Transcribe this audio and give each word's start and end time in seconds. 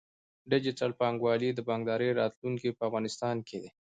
ډیجیټل 0.51 0.91
بانکوالي 0.99 1.49
د 1.53 1.59
بانکدارۍ 1.69 2.09
راتلونکی 2.19 2.69
په 2.77 2.81
افغانستان 2.87 3.35
کې 3.47 3.57
دی۔ 3.61 3.69